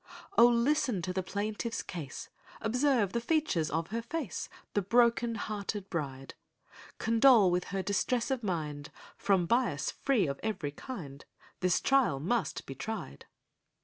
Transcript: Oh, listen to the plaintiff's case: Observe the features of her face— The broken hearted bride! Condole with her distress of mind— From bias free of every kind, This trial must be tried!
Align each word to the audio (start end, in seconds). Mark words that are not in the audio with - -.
Oh, 0.35 0.47
listen 0.47 1.03
to 1.03 1.13
the 1.13 1.21
plaintiff's 1.21 1.83
case: 1.83 2.29
Observe 2.59 3.13
the 3.13 3.21
features 3.21 3.69
of 3.69 3.89
her 3.89 4.01
face— 4.01 4.49
The 4.73 4.81
broken 4.81 5.35
hearted 5.35 5.91
bride! 5.91 6.33
Condole 6.97 7.51
with 7.51 7.65
her 7.65 7.83
distress 7.83 8.31
of 8.31 8.41
mind— 8.41 8.89
From 9.15 9.45
bias 9.45 9.91
free 9.91 10.25
of 10.25 10.39
every 10.41 10.71
kind, 10.71 11.23
This 11.59 11.79
trial 11.79 12.19
must 12.19 12.65
be 12.65 12.73
tried! 12.73 13.27